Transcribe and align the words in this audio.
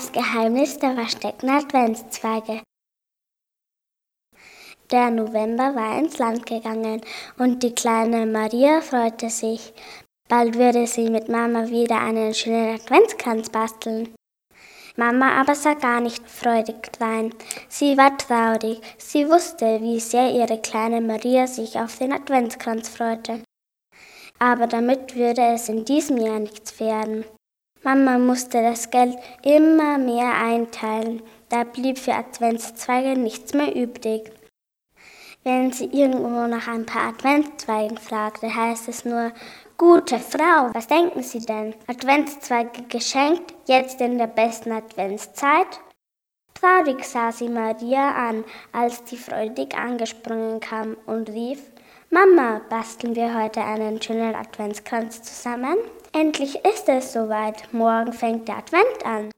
Das 0.00 0.12
Geheimnis 0.12 0.78
der 0.78 0.94
versteckten 0.94 1.50
Adventszweige. 1.50 2.62
Der 4.90 5.10
November 5.10 5.74
war 5.74 5.98
ins 5.98 6.16
Land 6.16 6.46
gegangen 6.46 7.02
und 7.36 7.62
die 7.62 7.74
kleine 7.74 8.24
Maria 8.24 8.80
freute 8.80 9.28
sich. 9.28 9.74
Bald 10.26 10.56
würde 10.56 10.86
sie 10.86 11.10
mit 11.10 11.28
Mama 11.28 11.68
wieder 11.68 12.00
einen 12.00 12.32
schönen 12.32 12.76
Adventskranz 12.76 13.50
basteln. 13.50 14.14
Mama 14.96 15.38
aber 15.38 15.54
sah 15.54 15.74
gar 15.74 16.00
nicht 16.00 16.26
freudig 16.26 16.82
drein. 16.92 17.34
Sie 17.68 17.98
war 17.98 18.16
traurig. 18.16 18.80
Sie 18.96 19.28
wusste, 19.28 19.82
wie 19.82 20.00
sehr 20.00 20.32
ihre 20.32 20.62
kleine 20.62 21.02
Maria 21.02 21.46
sich 21.46 21.78
auf 21.78 21.98
den 21.98 22.14
Adventskranz 22.14 22.88
freute. 22.88 23.42
Aber 24.38 24.66
damit 24.66 25.14
würde 25.14 25.42
es 25.42 25.68
in 25.68 25.84
diesem 25.84 26.16
Jahr 26.16 26.38
nichts 26.38 26.80
werden. 26.80 27.26
Mama 27.82 28.18
musste 28.18 28.62
das 28.62 28.90
Geld 28.90 29.16
immer 29.42 29.96
mehr 29.96 30.34
einteilen. 30.34 31.22
Da 31.48 31.64
blieb 31.64 31.98
für 31.98 32.14
Adventszweige 32.14 33.18
nichts 33.18 33.54
mehr 33.54 33.74
übrig. 33.74 34.30
Wenn 35.44 35.72
sie 35.72 35.86
irgendwo 35.86 36.46
nach 36.46 36.68
ein 36.68 36.84
paar 36.84 37.08
Adventszweigen 37.08 37.96
fragte, 37.96 38.54
heißt 38.54 38.88
es 38.88 39.06
nur, 39.06 39.32
gute 39.78 40.18
Frau, 40.18 40.68
was 40.74 40.86
denken 40.86 41.22
Sie 41.22 41.40
denn? 41.40 41.74
Adventszweige 41.86 42.82
geschenkt, 42.82 43.54
jetzt 43.66 44.02
in 44.02 44.18
der 44.18 44.26
besten 44.26 44.72
Adventszeit? 44.72 45.80
Traurig 46.52 47.02
sah 47.04 47.32
sie 47.32 47.48
Maria 47.48 48.28
an, 48.28 48.44
als 48.72 49.02
die 49.04 49.16
freudig 49.16 49.74
angesprungen 49.74 50.60
kam 50.60 50.98
und 51.06 51.30
rief, 51.30 51.62
Mama, 52.12 52.60
basteln 52.68 53.14
wir 53.14 53.40
heute 53.40 53.62
einen 53.62 54.02
schönen 54.02 54.34
Adventskranz 54.34 55.22
zusammen? 55.22 55.76
Endlich 56.12 56.56
ist 56.64 56.88
es 56.88 57.12
soweit, 57.12 57.72
morgen 57.72 58.12
fängt 58.12 58.48
der 58.48 58.56
Advent 58.56 59.06
an. 59.06 59.30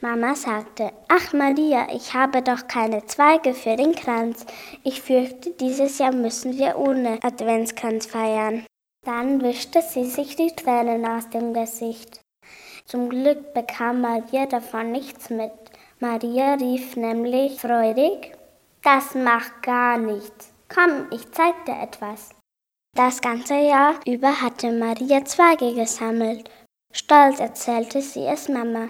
Mama 0.00 0.34
sagte, 0.34 0.90
ach 1.08 1.34
Maria, 1.34 1.88
ich 1.92 2.14
habe 2.14 2.40
doch 2.40 2.66
keine 2.66 3.04
Zweige 3.04 3.52
für 3.52 3.76
den 3.76 3.94
Kranz. 3.94 4.46
Ich 4.84 5.02
fürchte, 5.02 5.50
dieses 5.50 5.98
Jahr 5.98 6.14
müssen 6.14 6.56
wir 6.56 6.78
ohne 6.78 7.18
Adventskranz 7.22 8.06
feiern. 8.06 8.64
Dann 9.04 9.42
wischte 9.42 9.82
sie 9.82 10.06
sich 10.06 10.34
die 10.34 10.56
Tränen 10.56 11.04
aus 11.04 11.28
dem 11.28 11.52
Gesicht. 11.52 12.22
Zum 12.86 13.10
Glück 13.10 13.52
bekam 13.52 14.00
Maria 14.00 14.46
davon 14.46 14.92
nichts 14.92 15.28
mit. 15.28 15.52
Maria 16.00 16.54
rief 16.54 16.96
nämlich 16.96 17.60
freudig, 17.60 18.32
das 18.82 19.14
macht 19.14 19.62
gar 19.62 19.98
nichts. 19.98 20.55
Komm, 20.68 21.08
ich 21.10 21.30
zeig 21.32 21.64
dir 21.64 21.80
etwas. 21.80 22.30
Das 22.94 23.20
ganze 23.20 23.54
Jahr 23.54 23.94
über 24.06 24.40
hatte 24.40 24.72
Maria 24.72 25.24
Zweige 25.24 25.74
gesammelt. 25.74 26.50
Stolz 26.92 27.40
erzählte 27.40 28.00
sie 28.00 28.24
es 28.24 28.48
Mama. 28.48 28.88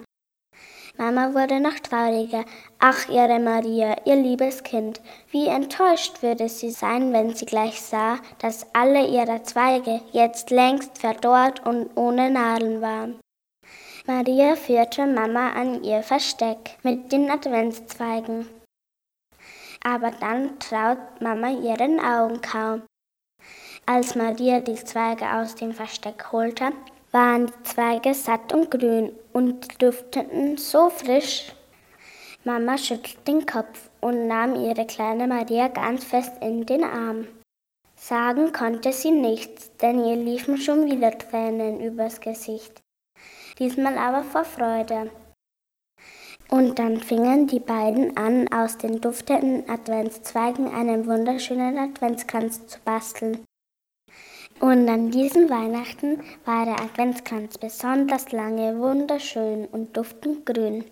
Mama 0.97 1.33
wurde 1.35 1.59
noch 1.59 1.77
trauriger. 1.79 2.43
Ach, 2.79 3.07
ihre 3.09 3.39
Maria, 3.39 3.95
ihr 4.05 4.15
liebes 4.15 4.63
Kind, 4.63 4.99
wie 5.29 5.45
enttäuscht 5.45 6.23
würde 6.23 6.49
sie 6.49 6.71
sein, 6.71 7.13
wenn 7.13 7.35
sie 7.35 7.45
gleich 7.45 7.81
sah, 7.81 8.17
dass 8.39 8.65
alle 8.73 9.05
ihre 9.05 9.43
Zweige 9.43 10.01
jetzt 10.11 10.49
längst 10.49 10.97
verdorrt 10.97 11.63
und 11.67 11.95
ohne 11.95 12.31
Nadeln 12.31 12.81
waren. 12.81 13.19
Maria 14.07 14.55
führte 14.55 15.05
Mama 15.05 15.51
an 15.51 15.83
ihr 15.83 16.01
Versteck 16.01 16.77
mit 16.81 17.11
den 17.11 17.29
Adventszweigen. 17.29 18.47
Aber 19.87 20.11
dann 20.11 20.59
traut 20.59 20.97
Mama 21.21 21.49
ihren 21.49 22.01
Augen 22.01 22.41
kaum. 22.41 22.81
Als 23.85 24.15
Maria 24.15 24.59
die 24.59 24.75
Zweige 24.75 25.31
aus 25.31 25.55
dem 25.55 25.71
Versteck 25.71 26.29
holte, 26.33 26.73
waren 27.13 27.47
die 27.47 27.63
Zweige 27.63 28.13
satt 28.13 28.51
und 28.53 28.69
grün 28.69 29.13
und 29.31 29.81
dufteten 29.81 30.57
so 30.57 30.89
frisch. 30.89 31.53
Mama 32.43 32.77
schüttelte 32.77 33.21
den 33.27 33.45
Kopf 33.45 33.89
und 34.01 34.27
nahm 34.27 34.55
ihre 34.55 34.85
kleine 34.85 35.25
Maria 35.25 35.69
ganz 35.69 36.03
fest 36.03 36.33
in 36.41 36.65
den 36.65 36.83
Arm. 36.83 37.25
Sagen 37.95 38.51
konnte 38.51 38.91
sie 38.91 39.11
nichts, 39.11 39.71
denn 39.77 40.03
ihr 40.03 40.17
liefen 40.17 40.57
schon 40.57 40.85
wieder 40.91 41.17
Tränen 41.17 41.79
übers 41.79 42.19
Gesicht. 42.19 42.81
Diesmal 43.57 43.97
aber 43.97 44.23
vor 44.23 44.43
Freude. 44.43 45.09
Und 46.49 46.79
dann 46.79 46.99
fingen 46.99 47.47
die 47.47 47.59
beiden 47.59 48.15
an, 48.15 48.47
aus 48.49 48.77
den 48.77 49.01
duftenden 49.01 49.69
Adventszweigen 49.69 50.73
einen 50.73 51.05
wunderschönen 51.05 51.77
Adventskranz 51.77 52.67
zu 52.67 52.79
basteln. 52.85 53.43
Und 54.59 54.89
an 54.89 55.11
diesem 55.11 55.49
Weihnachten 55.49 56.23
war 56.45 56.65
der 56.65 56.79
Adventskranz 56.79 57.57
besonders 57.57 58.31
lange, 58.31 58.79
wunderschön 58.79 59.65
und 59.65 59.95
duftend 59.95 60.45
grün. 60.45 60.85